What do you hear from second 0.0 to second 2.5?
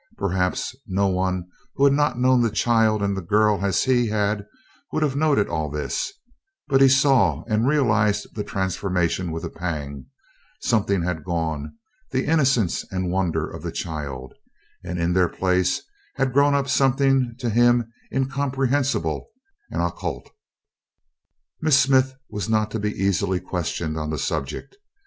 Perhaps no one who had not known the